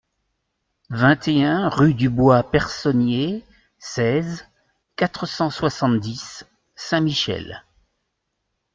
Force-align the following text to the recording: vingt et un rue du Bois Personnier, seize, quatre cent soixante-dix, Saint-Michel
vingt 0.89 1.27
et 1.27 1.43
un 1.45 1.69
rue 1.69 1.93
du 1.93 2.09
Bois 2.09 2.49
Personnier, 2.49 3.45
seize, 3.77 4.47
quatre 4.95 5.27
cent 5.27 5.51
soixante-dix, 5.51 6.43
Saint-Michel 6.75 7.61